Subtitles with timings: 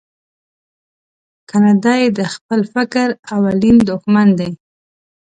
[1.49, 4.51] کنه دای د خپل فکر اولین دوښمن دی.